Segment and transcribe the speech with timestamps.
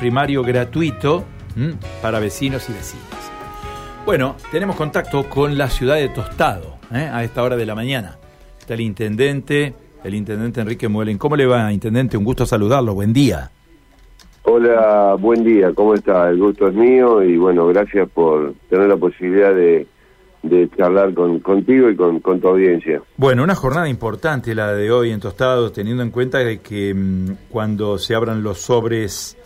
[0.00, 1.24] primario gratuito
[2.00, 3.30] para vecinos y vecinas.
[4.06, 7.08] Bueno, tenemos contacto con la ciudad de Tostado ¿eh?
[7.12, 8.16] a esta hora de la mañana.
[8.58, 11.18] Está el intendente, el intendente Enrique Muelen.
[11.18, 12.16] ¿Cómo le va, intendente?
[12.16, 12.94] Un gusto saludarlo.
[12.94, 13.50] Buen día.
[14.44, 15.72] Hola, buen día.
[15.74, 16.30] ¿Cómo está?
[16.30, 19.86] El gusto es mío y bueno, gracias por tener la posibilidad de,
[20.42, 23.02] de charlar con, contigo y con, tu audiencia.
[23.18, 27.98] Bueno, una jornada importante la de hoy en Tostado, teniendo en cuenta que mm, cuando
[27.98, 29.36] se abran los sobres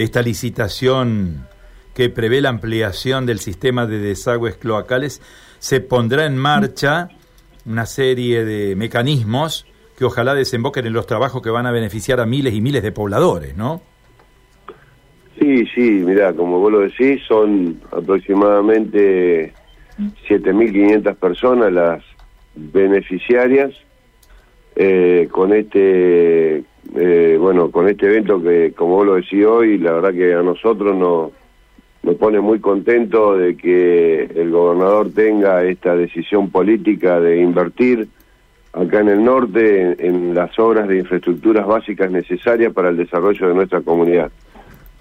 [0.00, 1.46] de esta licitación
[1.92, 5.20] que prevé la ampliación del sistema de desagües cloacales,
[5.58, 7.10] se pondrá en marcha
[7.66, 9.66] una serie de mecanismos
[9.98, 12.92] que ojalá desemboquen en los trabajos que van a beneficiar a miles y miles de
[12.92, 13.82] pobladores, ¿no?
[15.38, 19.52] Sí, sí, mira, como vos lo decís, son aproximadamente
[20.30, 22.02] 7.500 personas las
[22.54, 23.72] beneficiarias
[24.76, 29.92] eh, con este eh, bueno con este evento que como vos lo decís hoy la
[29.92, 36.50] verdad que a nosotros nos pone muy contento de que el gobernador tenga esta decisión
[36.50, 38.08] política de invertir
[38.72, 43.54] acá en el norte en, las obras de infraestructuras básicas necesarias para el desarrollo de
[43.54, 44.30] nuestra comunidad.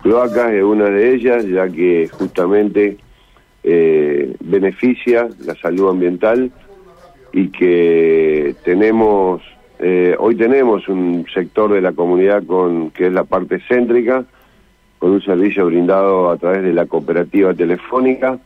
[0.01, 2.97] Cloacas es una de ellas, ya que justamente
[3.63, 6.51] eh, beneficia la salud ambiental
[7.31, 9.41] y que tenemos,
[9.79, 14.25] eh, hoy tenemos un sector de la comunidad con que es la parte céntrica,
[14.99, 18.37] con un servicio brindado a través de la cooperativa telefónica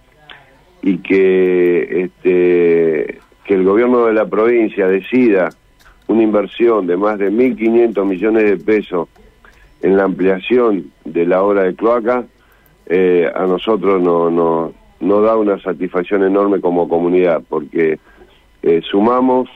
[0.81, 5.49] y que este que el gobierno de la provincia decida
[6.07, 9.09] una inversión de más de 1.500 millones de pesos
[9.81, 12.25] en la ampliación de la obra de cloaca,
[12.85, 17.99] eh, a nosotros no, no, no da una satisfacción enorme como comunidad, porque
[18.61, 19.49] eh, sumamos,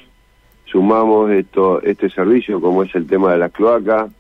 [0.71, 4.11] sumamos esto, este servicio, como es el tema de las cloacas,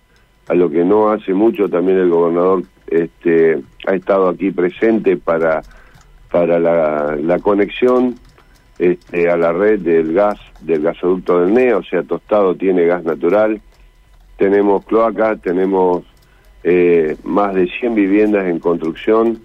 [0.47, 5.61] a lo que no hace mucho también el gobernador este, ha estado aquí presente para,
[6.31, 8.15] para la, conexión
[8.79, 13.03] este, a la red del gas, del gasoducto del NEA, o sea, Tostado tiene gas
[13.03, 13.61] natural,
[14.37, 16.03] tenemos cloacas, tenemos
[16.63, 19.39] eh, más de 100 viviendas en construcción,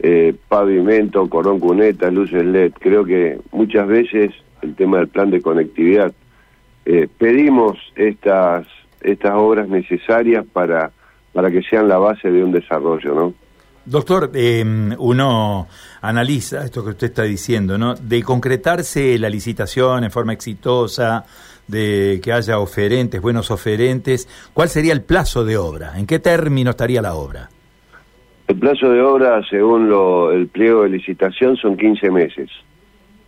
[0.00, 2.72] eh, pavimento, cordón cuneta, luces LED.
[2.78, 4.32] Creo que muchas veces
[4.62, 6.12] el tema del plan de conectividad,
[6.90, 8.66] eh, pedimos estas
[9.02, 10.90] estas obras necesarias para,
[11.34, 13.34] para que sean la base de un desarrollo, ¿no?
[13.84, 15.66] Doctor, em, uno
[16.00, 17.94] analiza esto que usted está diciendo, ¿no?
[17.94, 21.24] De concretarse la licitación en forma exitosa,
[21.66, 25.92] de que haya oferentes, buenos oferentes, ¿cuál sería el plazo de obra?
[25.98, 27.50] ¿En qué término estaría la obra?
[28.46, 32.50] El plazo de obra, según lo, el pliego de licitación, son 15 meses.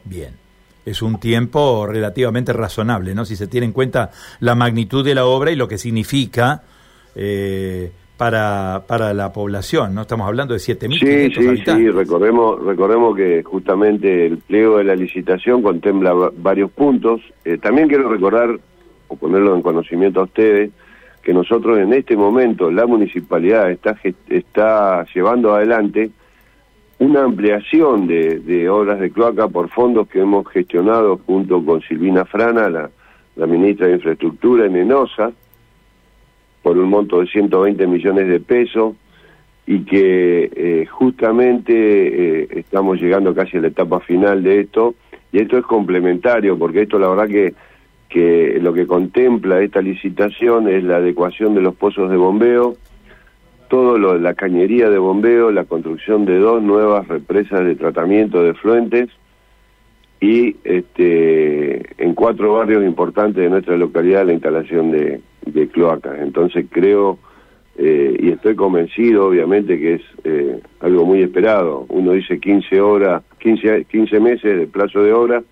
[0.04, 0.49] Bien
[0.90, 3.24] es un tiempo relativamente razonable, ¿no?
[3.24, 6.62] Si se tiene en cuenta la magnitud de la obra y lo que significa
[7.14, 10.02] eh, para, para la población, ¿no?
[10.02, 14.94] Estamos hablando de 7.000 sí, sí, Sí, recordemos, recordemos que justamente el pliego de la
[14.94, 17.20] licitación contempla varios puntos.
[17.44, 18.58] Eh, también quiero recordar,
[19.08, 20.70] o ponerlo en conocimiento a ustedes,
[21.22, 23.96] que nosotros en este momento, la municipalidad está,
[24.28, 26.10] está llevando adelante
[27.00, 32.68] una ampliación de, obras de cloaca por fondos que hemos gestionado junto con Silvina Frana,
[32.68, 35.32] la, ministra de Infraestructura en Enosa,
[36.62, 38.94] por un monto de 120 millones de pesos
[39.66, 44.94] y que eh, justamente eh, estamos llegando casi a la etapa final de esto
[45.32, 47.54] y esto es complementario porque esto la verdad que
[48.10, 52.76] que lo que contempla esta licitación es la adecuación de los pozos de bombeo,
[53.70, 58.52] todo lo, la cañería de bombeo, la construcción de dos nuevas represas de tratamiento de
[58.52, 59.08] fluentes
[60.20, 65.20] y este, en cuatro barrios importantes de nuestra localidad la instalación de,
[65.72, 66.18] cloacas.
[66.20, 67.18] Entonces creo
[67.78, 71.86] eh, y estoy convencido obviamente que es eh, algo muy esperado.
[71.88, 75.42] Uno dice 15 horas, 15, 15 meses de plazo de obra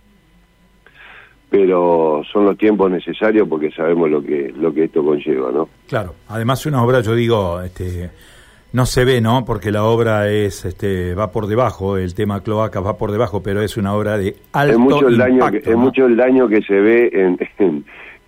[1.50, 5.68] pero son los tiempos necesarios porque sabemos lo que lo que esto conlleva, ¿no?
[5.88, 6.14] Claro.
[6.28, 8.10] Además una obra, yo digo, este
[8.72, 9.44] no se ve, ¿no?
[9.46, 13.62] Porque la obra es este va por debajo, el tema cloacas va por debajo, pero
[13.62, 16.60] es una obra de alto es mucho el daño que, Es mucho el daño que
[16.60, 17.38] se ve en,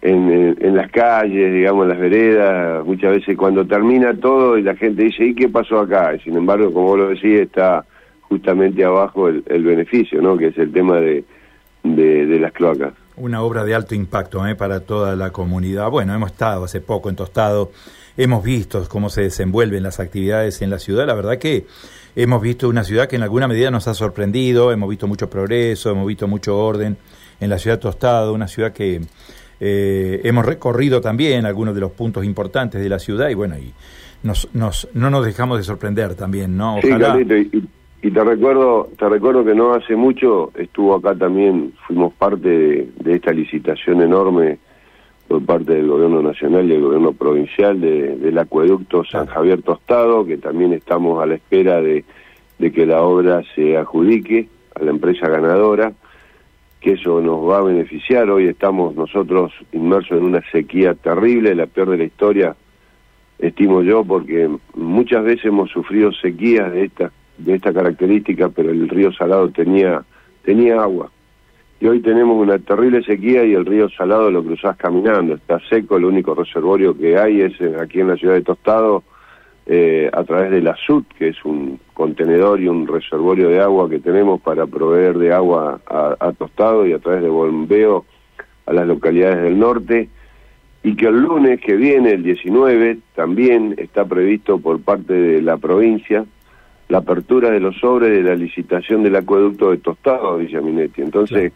[0.01, 4.75] en, en, las calles, digamos, en las veredas, muchas veces cuando termina todo y la
[4.77, 6.17] gente dice, ¿y qué pasó acá?
[6.25, 7.85] sin embargo, como vos lo decís, está
[8.23, 10.39] justamente abajo el, el beneficio, ¿no?
[10.39, 11.23] Que es el tema de,
[11.83, 12.95] de, de las cloacas.
[13.21, 14.55] Una obra de alto impacto ¿eh?
[14.55, 15.91] para toda la comunidad.
[15.91, 17.71] Bueno, hemos estado hace poco en Tostado,
[18.17, 21.07] hemos visto cómo se desenvuelven las actividades en la ciudad.
[21.07, 21.67] La verdad que
[22.17, 25.91] hemos visto una ciudad que en alguna medida nos ha sorprendido, hemos visto mucho progreso,
[25.91, 26.97] hemos visto mucho orden
[27.41, 29.03] en la ciudad de Tostado, una ciudad que
[29.61, 33.75] eh, hemos recorrido también algunos de los puntos importantes de la ciudad y bueno, y
[34.23, 36.79] nos, nos, no nos dejamos de sorprender también, ¿no?
[36.79, 37.19] Ojalá...
[37.19, 42.89] Sí, y, te recuerdo te recuerdo que no hace mucho estuvo acá también, fuimos parte
[42.97, 44.59] de, esta licitación enorme
[45.29, 50.39] por parte del gobierno nacional y del gobierno provincial del acueducto San Javier Tostado, que
[50.39, 52.05] también estamos a la espera de,
[52.59, 55.93] de que la obra se adjudique a la empresa ganadora
[56.81, 58.31] que eso nos va a beneficiar.
[58.31, 62.57] Hoy estamos nosotros inmersos en una sequía terrible, la peor de la historia,
[63.39, 67.13] estimo yo, porque muchas veces hemos sufrido sequías de esta,
[67.45, 70.03] de esta característica, pero el río Salado tenía,
[70.45, 71.11] tenía agua.
[71.81, 75.97] Y hoy tenemos una terrible sequía y el río Salado lo cruzás caminando, está seco,
[75.97, 79.03] el único reservorio que hay es aquí en la ciudad de Tostado,
[79.67, 83.89] eh, a través de la SUT, que es un contenedor y un reservorio de agua
[83.89, 88.05] que tenemos para proveer de agua a, Tostado y a través de bombeo
[88.67, 90.09] a las localidades del norte,
[90.83, 95.57] y que el lunes que viene, el 19, también está previsto por parte de la
[95.57, 96.25] provincia
[96.91, 101.03] la apertura de los sobres de la licitación del acueducto de Tostado, Villa Minetti.
[101.03, 101.53] Entonces,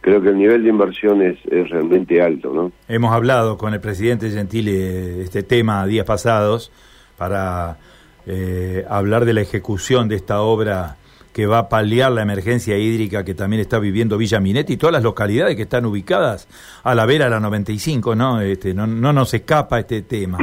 [0.00, 2.72] creo que el nivel de inversión es, es, realmente alto, ¿no?
[2.88, 6.72] Hemos hablado con el presidente Gentile de este tema días pasados
[7.16, 7.78] para
[8.26, 10.96] eh, hablar de la ejecución de esta obra
[11.32, 14.92] que va a paliar la emergencia hídrica que también está viviendo Villa Minetti y todas
[14.92, 16.48] las localidades que están ubicadas
[16.82, 18.40] a la vera de la 95, ¿no?
[18.40, 20.38] Este, no, no nos escapa este tema.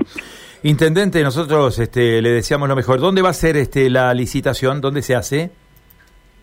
[0.63, 2.99] Intendente, nosotros este, le deseamos lo mejor.
[2.99, 4.81] ¿Dónde va a ser este, la licitación?
[4.81, 5.51] ¿Dónde se hace?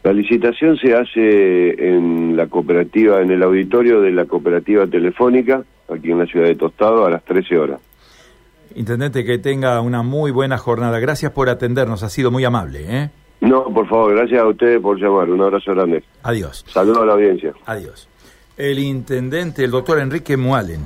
[0.02, 6.12] La licitación se hace en la cooperativa, en el auditorio de la cooperativa telefónica, aquí
[6.12, 7.80] en la ciudad de Tostado, a las 13 horas.
[8.74, 10.98] Intendente, que tenga una muy buena jornada.
[10.98, 12.84] Gracias por atendernos, ha sido muy amable.
[12.88, 13.10] ¿eh?
[13.40, 15.28] No, por favor, gracias a ustedes por llamar.
[15.28, 16.04] Un abrazo grande.
[16.22, 16.64] Adiós.
[16.68, 17.52] Saludos a la audiencia.
[17.66, 18.08] Adiós.
[18.56, 20.80] El intendente, el doctor Enrique Mualen.